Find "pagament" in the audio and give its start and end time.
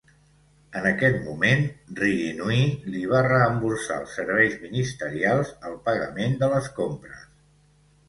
5.91-6.39